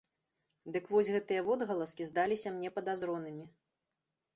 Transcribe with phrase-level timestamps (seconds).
[0.77, 3.51] Дык вось гэтыя водгаласкі здаліся мне падазронымі.